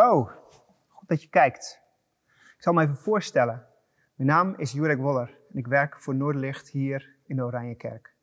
[0.00, 0.30] Hallo,
[0.88, 1.80] goed dat je kijkt.
[2.56, 3.66] Ik zal me even voorstellen.
[4.14, 8.14] Mijn naam is Jurek Woller en ik werk voor Noorderlicht hier in de Oranjekerk.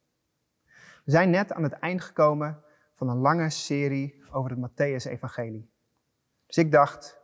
[1.05, 2.63] We zijn net aan het eind gekomen
[2.93, 5.69] van een lange serie over het Matthäus-evangelie.
[6.45, 7.21] Dus ik dacht,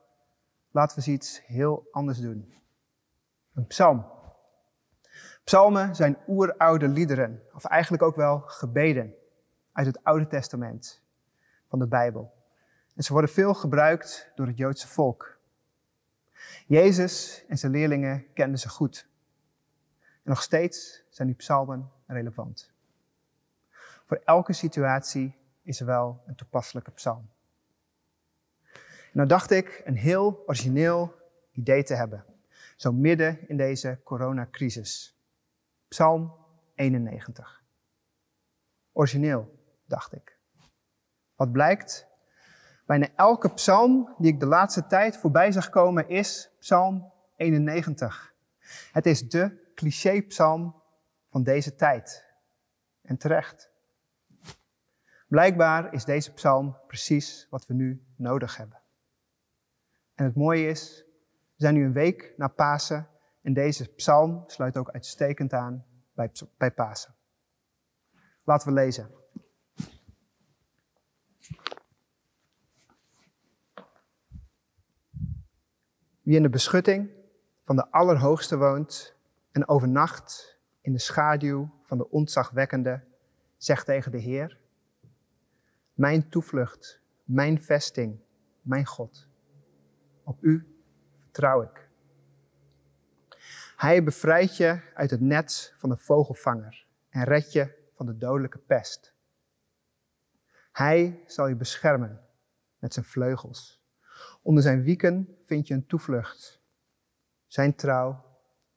[0.72, 2.54] laten we eens iets heel anders doen.
[3.54, 4.06] Een psalm.
[5.44, 9.14] Psalmen zijn oeroude liederen, of eigenlijk ook wel gebeden
[9.72, 11.04] uit het Oude Testament
[11.68, 12.43] van de Bijbel.
[12.96, 15.38] En ze worden veel gebruikt door het Joodse volk.
[16.68, 19.08] Jezus en zijn leerlingen kenden ze goed.
[20.02, 22.72] En nog steeds zijn die psalmen relevant.
[24.06, 27.30] Voor elke situatie is er wel een toepasselijke psalm.
[28.74, 31.16] En nou dacht ik een heel origineel
[31.52, 32.26] idee te hebben.
[32.76, 35.18] Zo midden in deze coronacrisis.
[35.88, 36.34] Psalm
[36.76, 37.64] 91.
[38.92, 40.38] Origineel, dacht ik.
[41.36, 42.08] Wat blijkt?
[42.86, 48.34] Bijna elke psalm die ik de laatste tijd voorbij zag komen is Psalm 91.
[48.92, 50.82] Het is de cliché-psalm
[51.30, 52.26] van deze tijd.
[53.02, 53.72] En terecht.
[55.28, 58.82] Blijkbaar is deze psalm precies wat we nu nodig hebben.
[60.16, 63.08] En het mooie is, we zijn nu een week na Pasen
[63.42, 67.16] en deze psalm sluit ook uitstekend aan bij, bij Pasen.
[68.44, 69.23] Laten we lezen.
[76.24, 77.10] Wie in de beschutting
[77.64, 79.16] van de Allerhoogste woont
[79.52, 83.04] en overnacht in de schaduw van de ontzagwekkende,
[83.58, 84.60] zegt tegen de Heer,
[85.94, 88.20] mijn toevlucht, mijn vesting,
[88.62, 89.28] mijn God.
[90.24, 90.78] Op u
[91.20, 91.90] vertrouw ik.
[93.76, 98.58] Hij bevrijdt je uit het net van de vogelvanger en redt je van de dodelijke
[98.58, 99.14] pest.
[100.72, 102.22] Hij zal je beschermen
[102.80, 103.83] met zijn vleugels.
[104.44, 106.62] Onder zijn wieken vind je een toevlucht.
[107.48, 108.26] Zijn trouw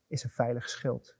[0.06, 1.16] is een veilig schild.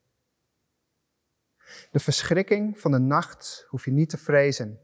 [1.90, 4.80] De verschrikking van de nacht hoef je niet te vrezen.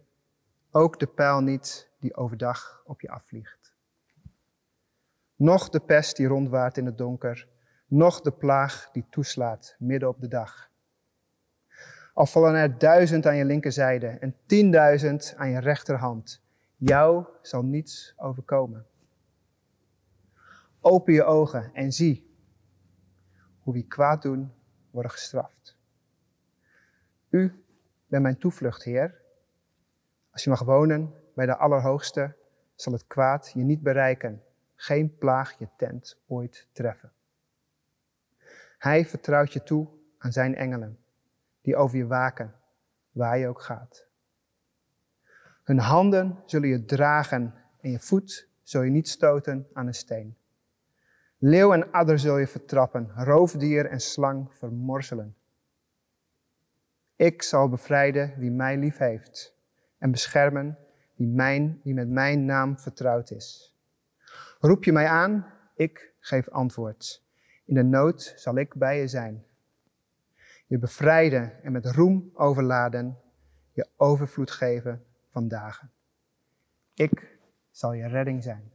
[0.70, 3.74] Ook de pijl niet die overdag op je afvliegt.
[5.36, 7.48] Nog de pest die rondwaart in het donker,
[7.86, 10.70] nog de plaag die toeslaat midden op de dag.
[12.14, 16.42] Al vallen er duizend aan je linkerzijde en tienduizend aan je rechterhand,
[16.76, 18.86] jou zal niets overkomen.
[20.84, 22.30] Open je ogen en zie
[23.60, 24.52] hoe wie kwaad doen
[24.90, 25.76] worden gestraft.
[27.28, 27.64] U
[28.06, 29.20] bent mijn toevlucht, Heer.
[30.30, 32.36] Als je mag wonen bij de Allerhoogste,
[32.74, 34.42] zal het kwaad je niet bereiken,
[34.74, 37.12] geen plaag je tent ooit treffen.
[38.78, 39.88] Hij vertrouwt je toe
[40.18, 40.98] aan zijn engelen,
[41.60, 42.54] die over je waken,
[43.10, 44.06] waar je ook gaat.
[45.62, 50.36] Hun handen zullen je dragen en je voet zul je niet stoten aan een steen.
[51.44, 55.36] Leeuw en adder zul je vertrappen, roofdier en slang vermorzelen.
[57.16, 59.56] Ik zal bevrijden wie mij lief heeft
[59.98, 60.78] en beschermen
[61.14, 63.76] wie, mijn, wie met mijn naam vertrouwd is.
[64.60, 67.22] Roep je mij aan, ik geef antwoord.
[67.64, 69.44] In de nood zal ik bij je zijn.
[70.66, 73.18] Je bevrijden en met roem overladen,
[73.72, 75.90] je overvloed geven van dagen.
[76.94, 77.38] Ik
[77.70, 78.71] zal je redding zijn.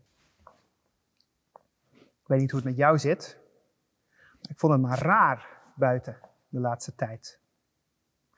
[2.28, 3.38] Ik weet niet hoe het met jou zit.
[4.50, 6.18] Ik vond het maar raar buiten
[6.50, 7.40] de laatste tijd.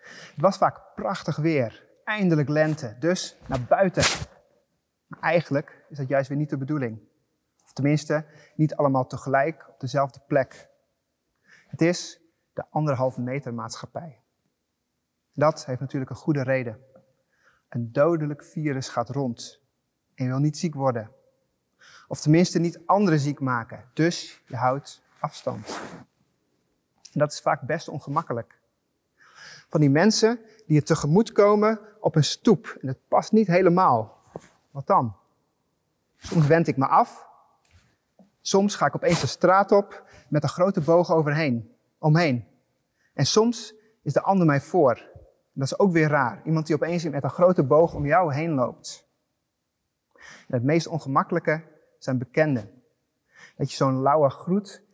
[0.09, 4.27] Het was vaak prachtig weer, eindelijk lente, dus naar buiten.
[5.07, 6.99] Maar eigenlijk is dat juist weer niet de bedoeling.
[7.63, 10.69] Of tenminste, niet allemaal tegelijk op dezelfde plek.
[11.67, 12.21] Het is
[12.53, 14.21] de anderhalve meter maatschappij.
[15.33, 16.79] Dat heeft natuurlijk een goede reden.
[17.69, 19.61] Een dodelijk virus gaat rond
[20.15, 21.17] en wil niet ziek worden.
[22.09, 23.83] Of tenminste niet anderen ziek maken.
[23.93, 25.79] Dus je houdt afstand.
[27.11, 28.59] En dat is vaak best ongemakkelijk.
[29.67, 32.77] Van die mensen die je tegemoet komen op een stoep.
[32.81, 34.21] En het past niet helemaal.
[34.71, 35.15] Wat dan?
[36.17, 37.27] Soms wend ik me af.
[38.41, 42.45] Soms ga ik opeens de straat op met een grote boog overheen, omheen.
[43.13, 44.95] En soms is de ander mij voor.
[45.25, 46.41] En dat is ook weer raar.
[46.45, 49.07] Iemand die opeens met een grote boog om jou heen loopt.
[50.15, 51.63] En het meest ongemakkelijke
[52.03, 52.83] zijn bekenden.
[53.55, 54.87] Dat je zo'n lauwe groet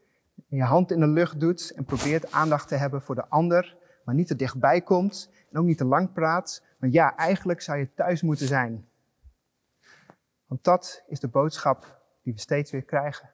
[0.56, 4.16] je hand in de lucht doet en probeert aandacht te hebben voor de ander, maar
[4.16, 6.64] niet te dichtbij komt en ook niet te lang praat.
[6.80, 8.90] Want ja, eigenlijk zou je thuis moeten zijn.
[10.46, 13.34] Want dat is de boodschap die we steeds weer krijgen.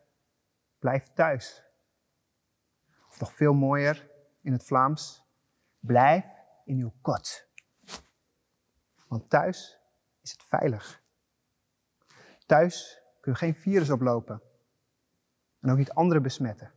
[0.80, 1.64] Blijf thuis.
[3.10, 4.10] Of nog veel mooier
[4.42, 5.24] in het Vlaams,
[5.80, 6.26] blijf
[6.66, 7.48] in uw kot.
[9.08, 9.80] Want thuis
[10.22, 11.04] is het veilig.
[12.46, 14.42] Thuis kun je geen virus oplopen.
[15.60, 16.72] En ook niet anderen besmetten.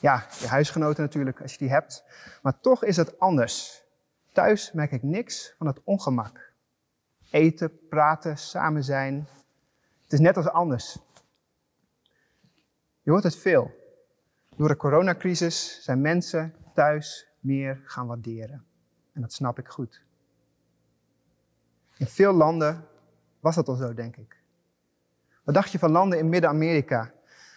[0.00, 2.04] Ja, je huisgenoten natuurlijk, als je die hebt.
[2.42, 3.84] Maar toch is het anders.
[4.32, 6.52] Thuis merk ik niks van het ongemak.
[7.30, 9.28] Eten, praten, samen zijn.
[10.02, 10.98] Het is net als anders.
[13.02, 13.70] Je hoort het veel.
[14.56, 18.66] Door de coronacrisis zijn mensen thuis meer gaan waarderen.
[19.12, 20.02] En dat snap ik goed.
[21.96, 22.86] In veel landen
[23.40, 24.43] was dat al zo, denk ik.
[25.44, 27.12] Wat dacht je van landen in Midden-Amerika,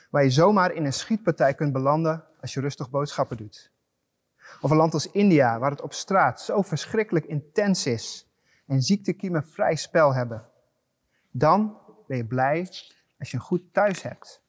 [0.09, 3.71] waar je zomaar in een schietpartij kunt belanden als je rustig boodschappen doet?
[4.61, 8.31] Of een land als India, waar het op straat zo verschrikkelijk intens is
[8.65, 10.49] en ziektekiemen vrij spel hebben.
[11.31, 12.59] Dan ben je blij
[13.19, 14.41] als je een goed thuis hebt.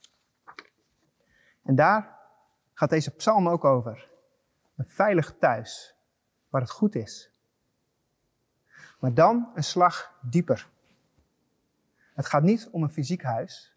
[1.63, 2.19] En daar
[2.75, 4.09] gaat deze psalm ook over.
[4.77, 5.97] Een veilig thuis,
[6.49, 7.33] waar het goed is.
[8.99, 10.69] Maar dan een slag dieper.
[12.19, 13.77] Het gaat niet om een fysiek huis,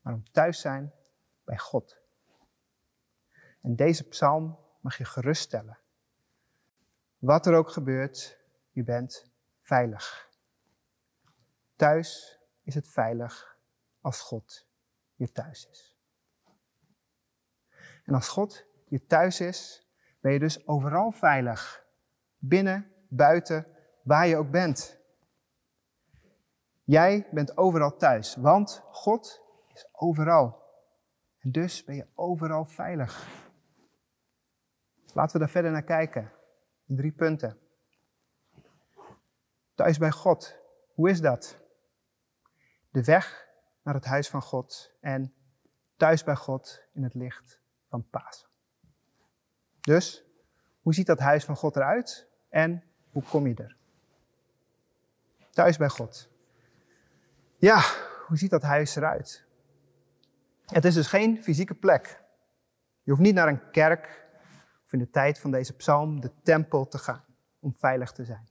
[0.00, 0.92] maar om thuis zijn
[1.44, 1.98] bij God.
[3.60, 5.78] En deze psalm mag je geruststellen.
[7.18, 8.38] Wat er ook gebeurt,
[8.70, 9.30] je bent
[9.60, 10.30] veilig.
[11.76, 13.58] Thuis is het veilig
[14.00, 14.68] als God
[15.14, 15.98] je thuis is.
[18.04, 19.88] En als God je thuis is,
[20.20, 21.86] ben je dus overal veilig.
[22.38, 23.66] Binnen, buiten,
[24.02, 24.97] waar je ook bent.
[26.88, 29.42] Jij bent overal thuis, want God
[29.74, 30.62] is overal.
[31.38, 33.28] En dus ben je overal veilig.
[35.12, 36.32] Laten we daar verder naar kijken.
[36.86, 37.58] In drie punten.
[39.74, 40.56] Thuis bij God.
[40.94, 41.58] Hoe is dat?
[42.90, 43.48] De weg
[43.82, 45.34] naar het huis van God en
[45.96, 48.48] thuis bij God in het licht van Pasen.
[49.80, 50.24] Dus,
[50.80, 53.76] hoe ziet dat huis van God eruit en hoe kom je er?
[55.50, 56.36] Thuis bij God.
[57.60, 57.82] Ja,
[58.26, 59.46] hoe ziet dat huis eruit?
[60.66, 62.22] Het is dus geen fysieke plek.
[63.02, 64.26] Je hoeft niet naar een kerk
[64.84, 67.24] of in de tijd van deze psalm de tempel te gaan
[67.60, 68.48] om veilig te zijn.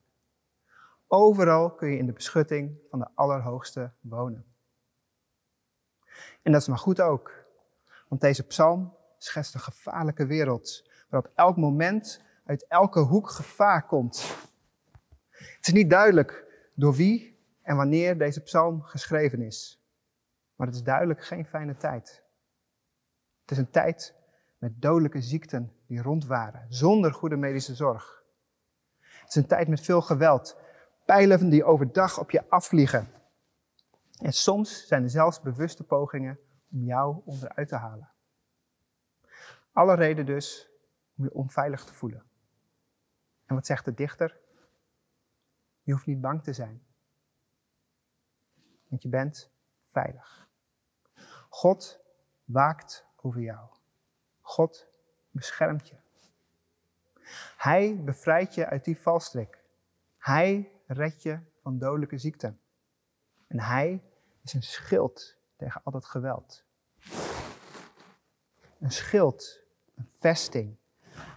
[1.08, 4.46] Overal kun je in de beschutting van de Allerhoogste wonen.
[6.42, 7.46] En dat is maar goed ook,
[8.08, 13.86] want deze psalm schetst een gevaarlijke wereld, waar op elk moment uit elke hoek gevaar
[13.86, 14.38] komt.
[15.30, 17.37] Het is niet duidelijk door wie
[17.68, 19.84] en wanneer deze psalm geschreven is,
[20.56, 22.24] maar het is duidelijk geen fijne tijd.
[23.42, 24.16] Het is een tijd
[24.58, 28.24] met dodelijke ziekten die rond waren, zonder goede medische zorg.
[29.00, 30.58] Het is een tijd met veel geweld,
[31.06, 33.08] pijlen die overdag op je afvliegen.
[34.22, 36.40] En soms zijn er zelfs bewuste pogingen
[36.72, 38.12] om jou onderuit te halen.
[39.72, 40.70] Alle reden dus
[41.18, 42.24] om je onveilig te voelen.
[43.46, 44.38] En wat zegt de dichter?
[45.82, 46.87] Je hoeft niet bang te zijn.
[48.88, 49.52] Want je bent
[49.84, 50.48] veilig.
[51.50, 52.00] God
[52.46, 53.70] waakt over jou.
[54.42, 54.88] God
[55.32, 55.96] beschermt je.
[57.58, 59.64] Hij bevrijdt je uit die valstrik.
[60.18, 62.60] Hij redt je van dodelijke ziekten.
[63.48, 64.04] En hij
[64.44, 66.66] is een schild tegen al dat geweld.
[68.80, 69.62] Een schild,
[69.96, 70.78] een vesting.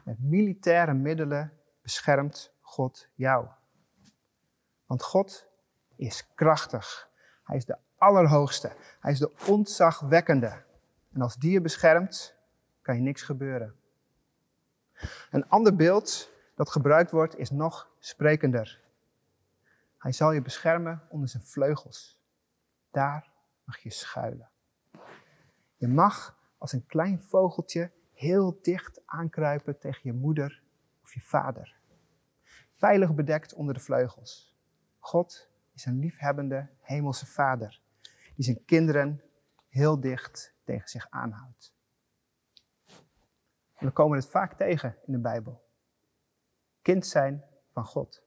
[0.04, 3.48] Met militaire middelen beschermt God jou.
[4.86, 5.46] Want God
[5.96, 7.09] is krachtig.
[7.50, 8.72] Hij is de Allerhoogste.
[9.00, 10.62] Hij is de ontzagwekkende.
[11.12, 12.34] En als die je beschermt,
[12.82, 13.74] kan je niks gebeuren.
[15.30, 18.82] Een ander beeld dat gebruikt wordt is nog sprekender.
[19.98, 22.20] Hij zal je beschermen onder zijn vleugels.
[22.90, 23.32] Daar
[23.64, 24.48] mag je schuilen.
[25.76, 30.62] Je mag als een klein vogeltje heel dicht aankruipen tegen je moeder
[31.02, 31.76] of je vader.
[32.74, 34.56] Veilig bedekt onder de vleugels.
[34.98, 35.49] God
[35.80, 37.80] is een liefhebbende hemelse vader
[38.34, 39.22] die zijn kinderen
[39.68, 41.74] heel dicht tegen zich aanhoudt.
[43.78, 45.68] we komen het vaak tegen in de Bijbel.
[46.82, 48.22] Kind zijn van God.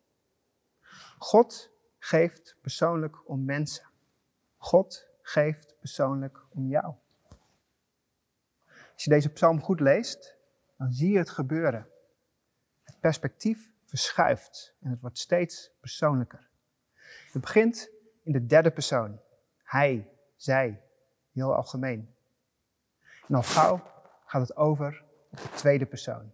[1.17, 3.85] God geeft persoonlijk om mensen.
[4.57, 6.95] God geeft persoonlijk om jou.
[8.93, 10.37] Als je deze psalm goed leest,
[10.77, 11.87] dan zie je het gebeuren.
[12.83, 16.51] Het perspectief verschuift en het wordt steeds persoonlijker.
[17.33, 17.89] Het begint
[18.23, 19.19] in de derde persoon.
[19.63, 20.81] Hij, zij,
[21.31, 22.15] heel algemeen.
[23.27, 23.81] En al gauw
[24.25, 26.33] gaat het over de tweede persoon.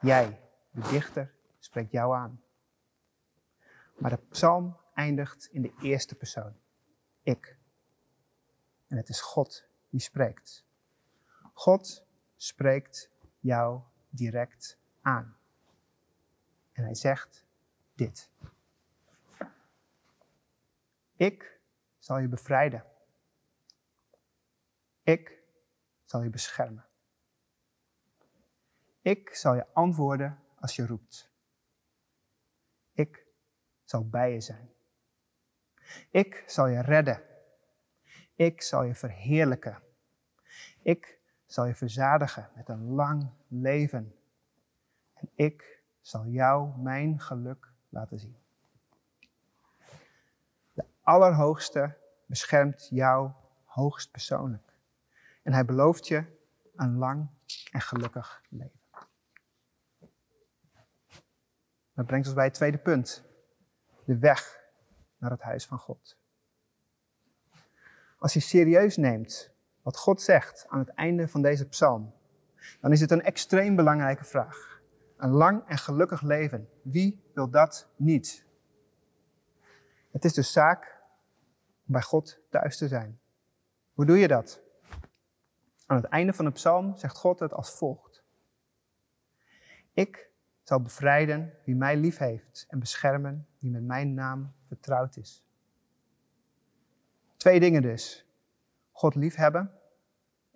[0.00, 2.42] Jij, de dichter, spreekt jou aan.
[3.96, 6.56] Maar de psalm eindigt in de eerste persoon.
[7.22, 7.56] Ik.
[8.86, 10.64] En het is God die spreekt.
[11.52, 12.04] God
[12.36, 15.36] spreekt jou direct aan.
[16.72, 17.44] En hij zegt
[17.94, 18.30] dit.
[21.16, 21.60] Ik
[21.98, 22.84] zal je bevrijden.
[25.02, 25.42] Ik
[26.04, 26.84] zal je beschermen.
[29.00, 31.30] Ik zal je antwoorden als je roept.
[32.92, 33.26] Ik
[33.84, 34.70] zal bij je zijn.
[36.10, 37.22] Ik zal je redden.
[38.34, 39.82] Ik zal je verheerlijken.
[40.82, 44.14] Ik zal je verzadigen met een lang leven.
[45.12, 48.45] En ik zal jou mijn geluk laten zien.
[51.06, 51.96] Allerhoogste
[52.26, 53.30] beschermt jou
[53.64, 54.72] hoogst persoonlijk.
[55.42, 56.24] En hij belooft je
[56.76, 57.28] een lang
[57.72, 58.80] en gelukkig leven.
[61.94, 63.24] Dat brengt ons bij het tweede punt.
[64.04, 64.60] De weg
[65.18, 66.18] naar het huis van God.
[68.18, 69.50] Als je serieus neemt
[69.82, 72.14] wat God zegt aan het einde van deze psalm,
[72.80, 74.80] dan is het een extreem belangrijke vraag.
[75.16, 76.68] Een lang en gelukkig leven.
[76.82, 78.44] Wie wil dat niet?
[80.10, 80.95] Het is dus zaak
[81.86, 83.20] om bij God thuis te zijn.
[83.92, 84.62] Hoe doe je dat?
[85.86, 88.24] Aan het einde van de psalm zegt God het als volgt.
[89.92, 90.30] Ik
[90.62, 95.44] zal bevrijden wie mij lief heeft en beschermen wie met mijn naam vertrouwd is.
[97.36, 98.26] Twee dingen dus.
[98.90, 99.72] God liefhebben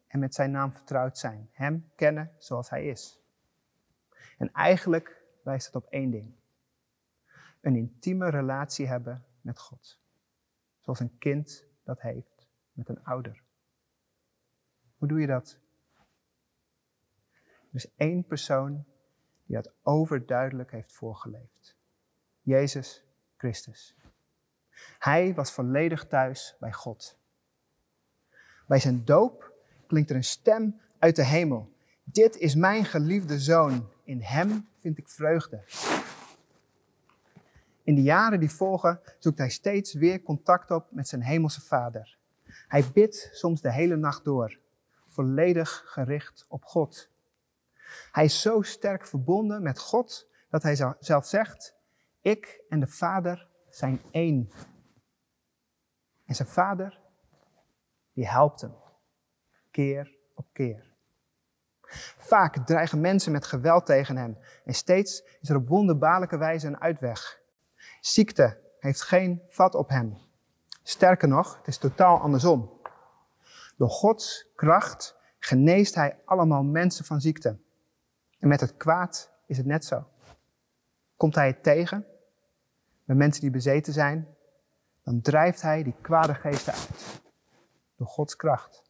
[0.06, 1.48] en met zijn naam vertrouwd zijn.
[1.52, 3.20] Hem kennen zoals hij is.
[4.38, 6.34] En eigenlijk wijst het op één ding.
[7.60, 9.99] Een intieme relatie hebben met God.
[10.80, 13.42] Zoals een kind dat heeft met een ouder.
[14.96, 15.58] Hoe doe je dat?
[17.70, 18.84] Er is één persoon
[19.46, 21.76] die dat overduidelijk heeft voorgeleefd.
[22.40, 23.04] Jezus
[23.36, 23.94] Christus.
[24.98, 27.18] Hij was volledig thuis bij God.
[28.66, 29.52] Bij zijn doop
[29.86, 31.72] klinkt er een stem uit de hemel.
[32.02, 33.88] Dit is mijn geliefde zoon.
[34.04, 35.64] In hem vind ik vreugde.
[37.82, 42.18] In de jaren die volgen zoekt hij steeds weer contact op met zijn hemelse vader.
[42.68, 44.58] Hij bidt soms de hele nacht door,
[45.06, 47.10] volledig gericht op God.
[48.12, 51.74] Hij is zo sterk verbonden met God dat hij zelf zegt:
[52.20, 54.50] Ik en de Vader zijn één.
[56.26, 57.00] En zijn Vader,
[58.12, 58.74] die helpt hem,
[59.70, 60.88] keer op keer.
[62.16, 66.80] Vaak dreigen mensen met geweld tegen hem en steeds is er op wonderbaarlijke wijze een
[66.80, 67.39] uitweg.
[68.00, 70.18] Ziekte heeft geen vat op hem.
[70.82, 72.80] Sterker nog, het is totaal andersom.
[73.76, 77.58] Door Gods kracht geneest hij allemaal mensen van ziekte.
[78.38, 80.06] En met het kwaad is het net zo.
[81.16, 82.06] Komt hij het tegen,
[83.04, 84.28] met mensen die bezeten zijn,
[85.02, 87.20] dan drijft hij die kwade geesten uit.
[87.96, 88.82] Door Gods kracht.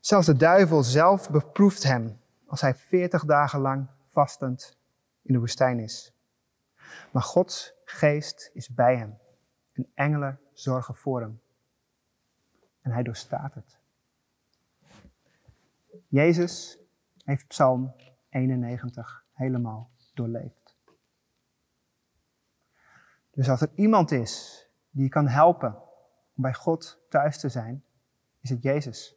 [0.00, 4.76] Zelfs de duivel zelf beproeft hem als hij veertig dagen lang vastend
[5.22, 6.12] in de woestijn is.
[7.12, 9.18] Maar Gods geest is bij hem
[9.72, 11.40] en engelen zorgen voor hem.
[12.80, 13.78] En hij doorstaat het.
[16.08, 16.78] Jezus
[17.24, 17.94] heeft Psalm
[18.28, 20.76] 91 helemaal doorleefd.
[23.30, 25.82] Dus als er iemand is die je kan helpen
[26.34, 27.84] om bij God thuis te zijn,
[28.40, 29.16] is het Jezus.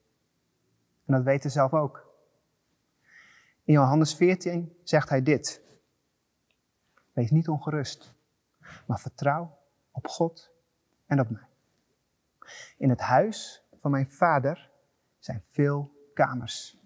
[1.06, 2.14] En dat weet hij zelf ook.
[3.64, 5.65] In Johannes 14 zegt hij dit.
[7.16, 8.14] Wees niet ongerust,
[8.86, 9.58] maar vertrouw
[9.92, 10.52] op God
[11.06, 11.48] en op mij.
[12.78, 14.70] In het huis van mijn vader
[15.20, 16.78] zijn veel kamers.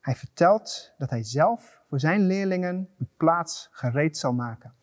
[0.00, 4.74] Hij vertelt dat hij zelf voor zijn leerlingen een plaats gereed zal maken.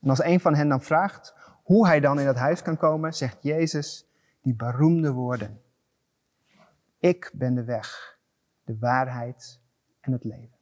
[0.00, 3.14] En als een van hen dan vraagt hoe hij dan in het huis kan komen,
[3.14, 4.06] zegt Jezus
[4.40, 5.62] die beroemde woorden.
[6.98, 8.18] Ik ben de weg,
[8.64, 9.60] de waarheid
[10.00, 10.55] en het leven.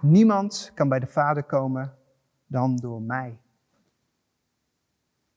[0.00, 1.98] Niemand kan bij de Vader komen
[2.46, 3.40] dan door mij.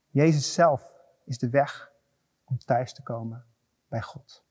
[0.09, 0.93] Jezus zelf
[1.25, 1.91] is de weg
[2.43, 3.45] om thuis te komen
[3.87, 4.43] bij God.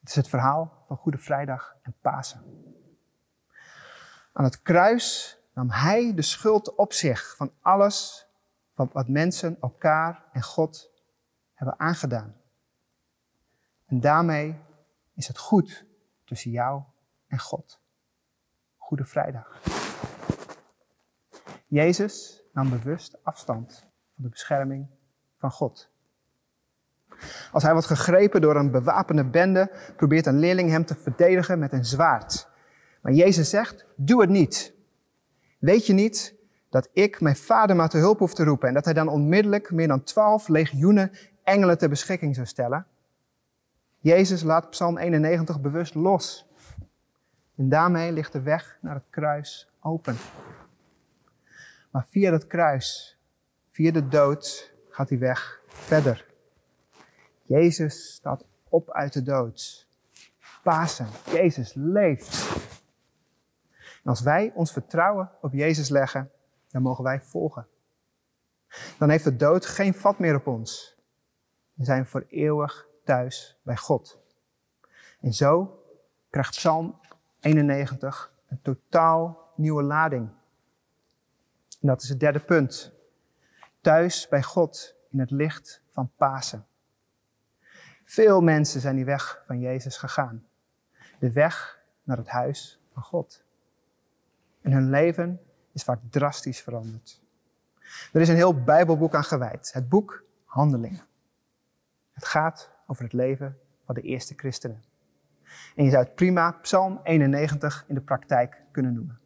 [0.00, 2.42] Het is het verhaal van Goede Vrijdag en Pasen.
[4.32, 8.26] Aan het kruis nam hij de schuld op zich van alles
[8.74, 10.90] wat mensen elkaar en God
[11.54, 12.36] hebben aangedaan.
[13.86, 14.60] En daarmee
[15.14, 15.86] is het goed
[16.24, 16.82] tussen jou
[17.26, 17.80] en God.
[18.86, 19.60] Goede Vrijdag.
[21.66, 23.78] Jezus nam bewust afstand
[24.14, 24.86] van de bescherming
[25.38, 25.90] van God.
[27.52, 31.72] Als hij wordt gegrepen door een bewapende bende, probeert een leerling hem te verdedigen met
[31.72, 32.48] een zwaard.
[33.02, 34.74] Maar Jezus zegt, doe het niet.
[35.58, 36.34] Weet je niet
[36.70, 39.70] dat ik mijn vader maar te hulp hoef te roepen en dat hij dan onmiddellijk
[39.70, 41.12] meer dan twaalf legioenen
[41.42, 42.86] engelen ter beschikking zou stellen?
[43.98, 46.46] Jezus laat Psalm 91 bewust los.
[47.56, 50.16] En daarmee ligt de weg naar het kruis open.
[51.90, 53.18] Maar via het kruis,
[53.70, 56.26] via de dood, gaat die weg verder.
[57.42, 59.88] Jezus staat op uit de dood.
[60.62, 62.56] Pasen, Jezus leeft.
[64.04, 66.30] Als wij ons vertrouwen op Jezus leggen,
[66.68, 67.66] dan mogen wij volgen.
[68.98, 70.96] Dan heeft de dood geen vat meer op ons.
[71.72, 74.20] We zijn voor eeuwig thuis bij God.
[75.20, 75.82] En zo
[76.30, 77.00] krijgt Psalm
[77.46, 80.28] 91 een totaal nieuwe lading.
[81.80, 82.92] En dat is het derde punt.
[83.80, 86.66] Thuis bij God in het licht van Pasen.
[88.04, 90.46] Veel mensen zijn die weg van Jezus gegaan.
[91.18, 93.44] De weg naar het huis van God.
[94.60, 95.40] En hun leven
[95.72, 97.22] is vaak drastisch veranderd.
[98.12, 99.72] Er is een heel Bijbelboek aan gewijd.
[99.72, 101.06] Het boek Handelingen.
[102.12, 104.82] Het gaat over het leven van de eerste christenen.
[105.76, 109.18] En je zou het prima Psalm 91 in de praktijk kunnen noemen.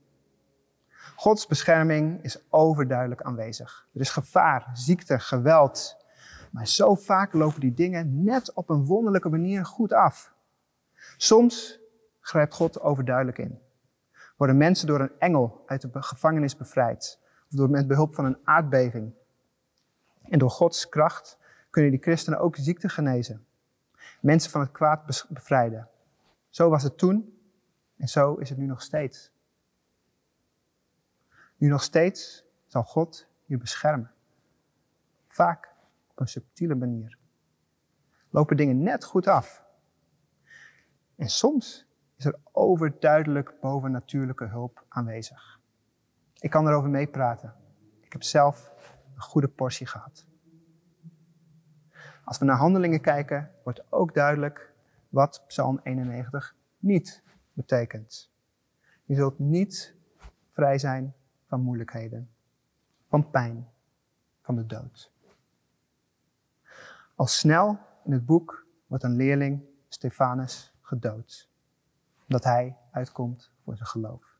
[1.16, 3.88] Gods bescherming is overduidelijk aanwezig.
[3.94, 6.04] Er is gevaar, ziekte, geweld.
[6.50, 10.32] Maar zo vaak lopen die dingen net op een wonderlijke manier goed af.
[11.16, 11.80] Soms
[12.20, 13.58] grijpt God overduidelijk in.
[14.36, 17.18] Worden mensen door een engel uit de gevangenis bevrijd.
[17.50, 19.12] Of door met behulp van een aardbeving.
[20.22, 21.38] En door Gods kracht
[21.70, 23.44] kunnen die christenen ook ziekte genezen.
[24.20, 25.88] Mensen van het kwaad bevrijden.
[26.50, 27.38] Zo was het toen
[27.96, 29.32] en zo is het nu nog steeds.
[31.56, 34.12] Nu nog steeds zal God je beschermen.
[35.28, 35.74] Vaak
[36.10, 37.18] op een subtiele manier.
[38.30, 39.64] Lopen dingen net goed af.
[41.16, 45.60] En soms is er overduidelijk bovennatuurlijke hulp aanwezig.
[46.38, 47.54] Ik kan erover meepraten.
[48.00, 48.72] Ik heb zelf
[49.14, 50.26] een goede portie gehad.
[52.24, 54.69] Als we naar handelingen kijken, wordt ook duidelijk
[55.10, 58.30] wat Psalm 91 niet betekent.
[59.04, 59.94] Je zult niet
[60.50, 61.14] vrij zijn
[61.46, 62.30] van moeilijkheden,
[63.08, 63.68] van pijn,
[64.40, 65.12] van de dood.
[67.14, 71.50] Al snel in het boek wordt een leerling, Stefanus, gedood,
[72.22, 74.38] omdat hij uitkomt voor zijn geloof.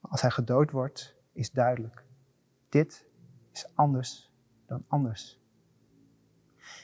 [0.00, 2.04] als hij gedood wordt, is duidelijk,
[2.68, 3.06] dit
[3.52, 4.32] is anders
[4.66, 5.40] dan anders.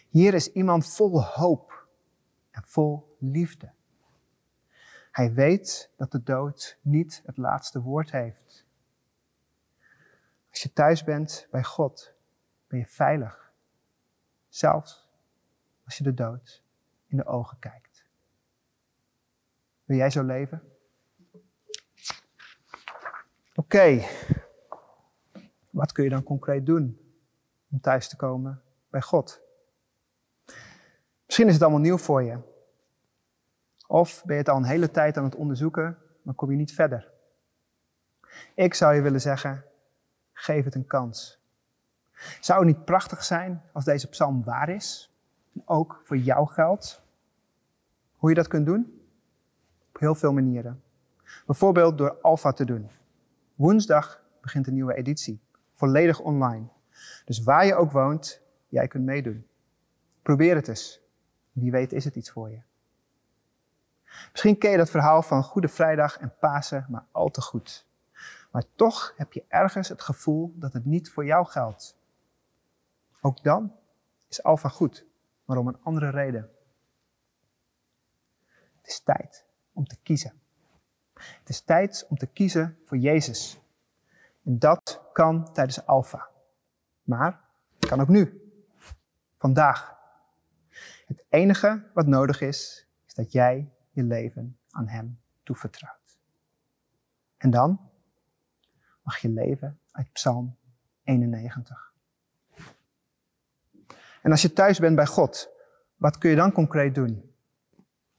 [0.09, 1.78] Hier is iemand vol hoop
[2.67, 3.73] vol liefde.
[5.11, 8.67] Hij weet dat de dood niet het laatste woord heeft.
[10.51, 12.13] Als je thuis bent bij God,
[12.67, 13.53] ben je veilig.
[14.49, 15.09] Zelfs
[15.85, 16.63] als je de dood
[17.07, 18.07] in de ogen kijkt.
[19.85, 20.63] Wil jij zo leven?
[23.55, 24.07] Oké,
[25.71, 27.01] wat kun je dan concreet doen
[27.71, 29.48] om thuis te komen bij God?
[31.29, 32.39] Misschien is het allemaal nieuw voor je.
[33.87, 36.75] Of ben je het al een hele tijd aan het onderzoeken, maar kom je niet
[36.75, 37.11] verder.
[38.55, 39.65] Ik zou je willen zeggen,
[40.33, 41.39] geef het een kans.
[42.41, 45.17] Zou het niet prachtig zijn als deze psalm waar is?
[45.55, 47.03] En ook voor jou geldt?
[48.17, 49.03] Hoe je dat kunt doen?
[49.89, 50.83] Op heel veel manieren.
[51.47, 52.91] Bijvoorbeeld door Alpha te doen.
[53.55, 55.41] Woensdag begint een nieuwe editie.
[55.73, 56.67] Volledig online.
[57.25, 59.47] Dus waar je ook woont, jij kunt meedoen.
[60.23, 61.07] Probeer het eens.
[61.59, 62.61] Wie weet is het iets voor je.
[64.31, 67.87] Misschien ken je dat verhaal van Goede Vrijdag en Pasen maar al te goed.
[68.51, 71.97] Maar toch heb je ergens het gevoel dat het niet voor jou geldt.
[73.21, 73.73] Ook dan
[74.29, 75.07] is Alfa goed,
[75.45, 76.51] maar om een andere reden.
[78.77, 80.33] Het is tijd om te kiezen.
[81.15, 83.61] Het is tijd om te kiezen voor Jezus.
[84.45, 86.29] En dat kan tijdens Alfa.
[87.03, 87.41] Maar
[87.79, 88.53] het kan ook nu.
[89.39, 89.98] Vandaag.
[91.09, 96.19] Het enige wat nodig is, is dat jij je leven aan Hem toevertrouwt.
[97.37, 97.81] En dan
[99.03, 100.57] mag je leven uit Psalm
[101.05, 101.93] 91.
[104.23, 105.49] En als je thuis bent bij God,
[105.97, 107.35] wat kun je dan concreet doen?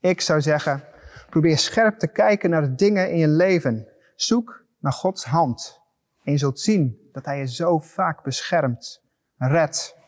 [0.00, 0.84] Ik zou zeggen,
[1.28, 3.88] probeer scherp te kijken naar de dingen in je leven.
[4.14, 5.80] Zoek naar Gods hand.
[6.22, 9.02] En je zult zien dat Hij je zo vaak beschermt,
[9.36, 9.98] redt.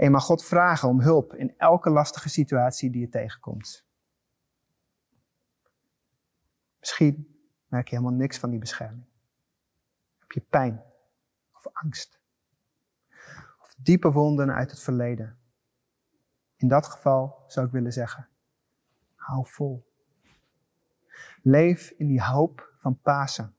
[0.00, 3.86] En mag God vragen om hulp in elke lastige situatie die je tegenkomt.
[6.78, 9.04] Misschien merk je helemaal niks van die bescherming.
[10.18, 10.82] Heb je pijn
[11.52, 12.20] of angst?
[13.62, 15.38] Of diepe wonden uit het verleden?
[16.56, 18.28] In dat geval zou ik willen zeggen,
[19.14, 19.90] hou vol.
[21.42, 23.54] Leef in die hoop van Pasen.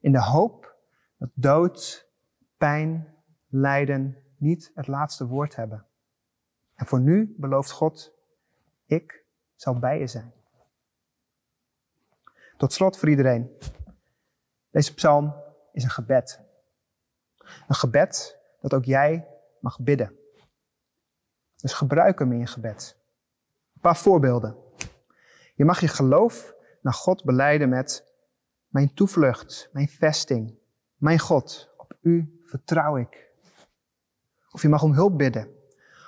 [0.00, 0.76] In de hoop
[1.16, 2.08] dat dood,
[2.56, 3.14] pijn,
[3.48, 5.86] lijden niet het laatste woord hebben.
[6.74, 8.12] En voor nu belooft God,
[8.86, 10.32] ik zal bij je zijn.
[12.56, 13.58] Tot slot voor iedereen.
[14.70, 15.34] Deze psalm
[15.72, 16.40] is een gebed.
[17.68, 19.28] Een gebed dat ook jij
[19.60, 20.18] mag bidden.
[21.56, 22.96] Dus gebruik hem in je gebed.
[23.74, 24.56] Een paar voorbeelden.
[25.54, 28.12] Je mag je geloof naar God beleiden met
[28.66, 30.58] mijn toevlucht, mijn vesting,
[30.96, 31.74] mijn God.
[31.76, 33.23] Op u vertrouw ik.
[34.54, 35.54] Of je mag om hulp bidden.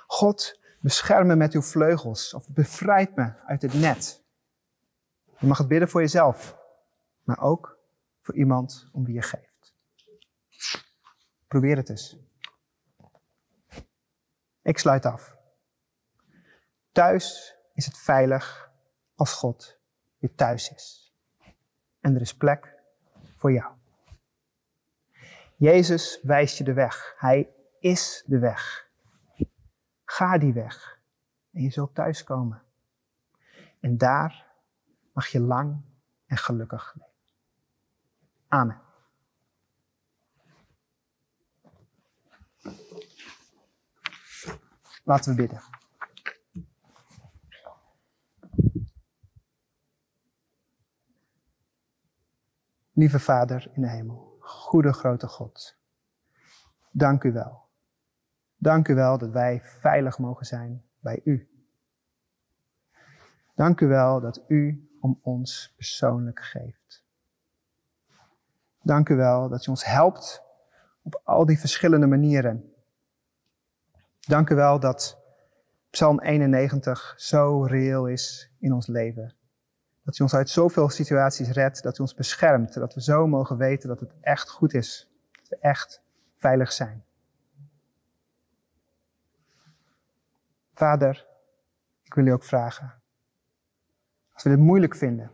[0.05, 4.23] God, bescherm me met uw vleugels of bevrijd me uit het net.
[5.39, 6.57] Je mag het bidden voor jezelf,
[7.23, 7.79] maar ook
[8.21, 9.75] voor iemand om wie je geeft.
[11.47, 12.17] Probeer het eens.
[14.61, 15.37] Ik sluit af.
[16.91, 18.71] Thuis is het veilig
[19.15, 19.79] als God
[20.17, 21.15] weer thuis is.
[21.99, 22.73] En er is plek
[23.35, 23.73] voor jou.
[25.55, 27.15] Jezus wijst je de weg.
[27.17, 28.89] Hij is de weg.
[30.05, 30.99] Ga die weg
[31.51, 32.63] en je zult thuiskomen.
[33.79, 34.45] En daar
[35.13, 35.81] mag je lang
[36.25, 37.15] en gelukkig leven.
[38.47, 38.81] Amen.
[45.03, 45.61] Laten we bidden.
[52.91, 55.77] Lieve Vader in de hemel, goede grote God,
[56.91, 57.66] dank u wel.
[58.57, 61.49] Dank u wel dat wij veilig mogen zijn bij u.
[63.55, 67.05] Dank u wel dat u om ons persoonlijk geeft.
[68.81, 70.43] Dank u wel dat u ons helpt
[71.01, 72.73] op al die verschillende manieren.
[74.19, 75.17] Dank u wel dat
[75.89, 79.35] Psalm 91 zo reëel is in ons leven.
[80.03, 83.57] Dat u ons uit zoveel situaties redt, dat u ons beschermt, dat we zo mogen
[83.57, 85.09] weten dat het echt goed is.
[85.31, 86.01] Dat we echt
[86.35, 87.06] veilig zijn.
[90.77, 91.27] Vader,
[92.03, 93.01] ik wil u ook vragen.
[94.33, 95.31] Als we dit moeilijk vinden,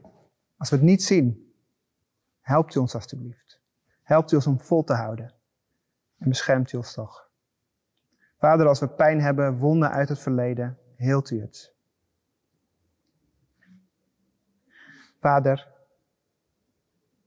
[0.58, 1.54] als we het niet zien,
[2.42, 3.62] helpt u ons alstublieft.
[4.04, 5.34] Helpt u ons om vol te houden.
[6.18, 7.30] En beschermt u ons toch.
[8.38, 11.74] Vader, als we pijn hebben, wonden uit het verleden, heelt u het.
[15.20, 15.68] Vader,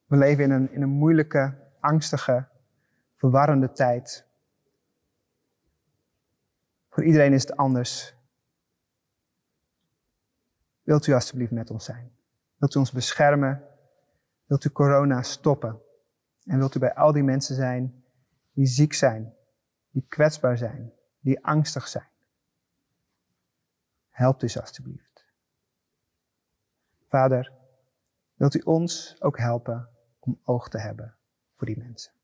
[0.07, 2.48] we leven in een, in een moeilijke, angstige,
[3.14, 4.26] verwarrende tijd.
[6.97, 8.15] Voor iedereen is het anders.
[10.83, 12.17] Wilt u alstublieft met ons zijn?
[12.57, 13.65] Wilt u ons beschermen?
[14.47, 15.81] Wilt u corona stoppen?
[16.45, 18.05] En wilt u bij al die mensen zijn
[18.53, 19.35] die ziek zijn,
[19.91, 22.09] die kwetsbaar zijn, die angstig zijn?
[24.11, 25.25] Helpt u ze alstublieft.
[27.09, 27.53] Vader,
[28.35, 31.17] wilt u ons ook helpen om oog te hebben
[31.57, 32.15] voor die mensen?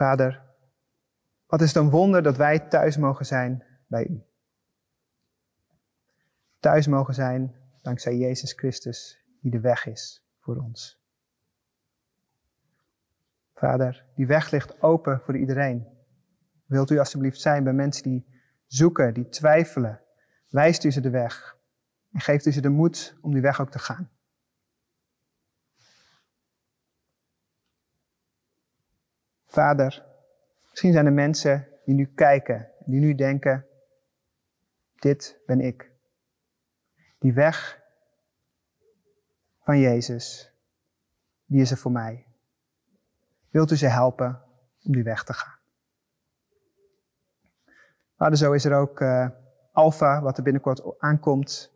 [0.00, 0.42] Vader,
[1.46, 4.22] wat is het een wonder dat wij thuis mogen zijn bij u.
[6.58, 11.02] Thuis mogen zijn dankzij Jezus Christus, die de weg is voor ons.
[13.54, 15.86] Vader, die weg ligt open voor iedereen.
[16.66, 18.26] Wilt u alstublieft zijn bij mensen die
[18.66, 20.00] zoeken, die twijfelen.
[20.48, 21.56] Wijst u ze de weg
[22.12, 24.10] en geeft u ze de moed om die weg ook te gaan.
[29.50, 30.04] Vader,
[30.70, 33.66] misschien zijn er mensen die nu kijken, die nu denken,
[34.94, 35.90] dit ben ik.
[37.18, 37.80] Die weg
[39.62, 40.52] van Jezus,
[41.44, 42.26] die is er voor mij.
[43.50, 44.42] Wilt u ze helpen
[44.84, 45.58] om die weg te gaan?
[48.16, 49.28] Maar zo is er ook uh,
[49.72, 51.72] Alpha, wat er binnenkort aankomt,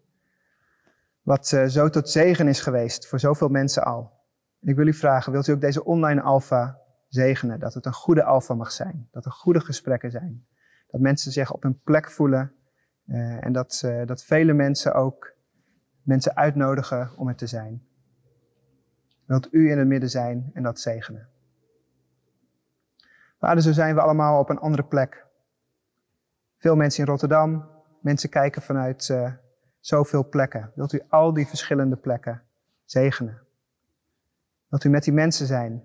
[1.23, 4.13] wat uh, zo tot zegen is geweest voor zoveel mensen al.
[4.61, 6.83] En ik wil u vragen, wilt u ook deze online Alpha
[7.15, 7.61] zegenen?
[7.61, 10.47] Dat het een goede Alpha mag zijn, dat er goede gesprekken zijn,
[10.91, 12.53] dat mensen zich op hun plek voelen
[13.07, 15.33] uh, en dat, uh, dat vele mensen ook
[16.03, 17.87] mensen uitnodigen om er te zijn.
[19.27, 21.29] Wilt u in het midden zijn en dat zegenen.
[23.39, 25.27] Vader, zo zijn we allemaal op een andere plek.
[26.59, 27.69] Veel mensen in Rotterdam,
[28.01, 29.33] mensen kijken vanuit uh,
[29.81, 30.73] zoveel plekken.
[30.75, 32.43] Wilt u al die verschillende plekken
[32.85, 33.43] zegenen?
[34.69, 35.85] Wilt u met die mensen zijn?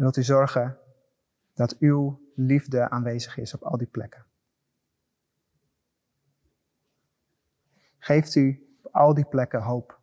[0.00, 0.78] En wilt u zorgen
[1.54, 4.26] dat uw liefde aanwezig is op al die plekken?
[7.98, 10.00] Geeft u op al die plekken hoop.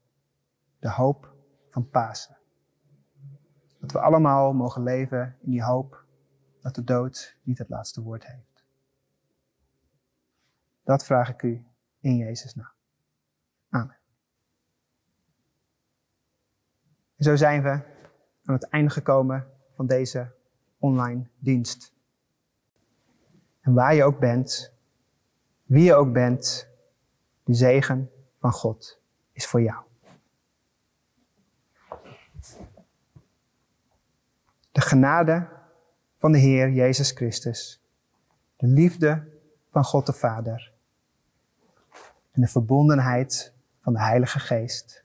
[0.80, 1.36] De hoop
[1.70, 2.38] van Pasen.
[3.80, 6.06] Dat we allemaal mogen leven in die hoop
[6.62, 8.66] dat de dood niet het laatste woord heeft.
[10.84, 11.66] Dat vraag ik u
[12.00, 12.74] in Jezus naam.
[13.70, 13.98] Amen.
[17.16, 17.70] En zo zijn we
[18.44, 20.32] aan het einde gekomen van deze
[20.80, 21.94] online dienst.
[23.62, 24.74] En waar je ook bent,
[25.63, 26.68] wie je ook bent,
[27.44, 29.00] de zegen van God
[29.32, 29.84] is voor jou.
[34.72, 35.48] De genade
[36.18, 37.82] van de Heer Jezus Christus,
[38.56, 39.28] de liefde
[39.72, 40.72] van God de Vader
[42.32, 45.04] en de verbondenheid van de Heilige Geest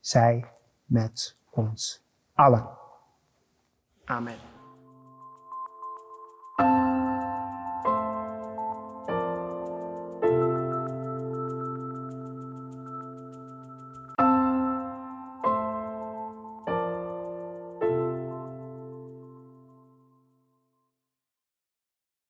[0.00, 0.44] zij
[0.84, 2.02] met ons
[2.34, 2.79] allen.
[4.10, 4.49] Amen.